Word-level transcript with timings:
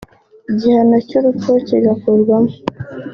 igihano 0.51 0.95
cy’urupfu 1.07 1.51
kigakurwamo 1.67 2.53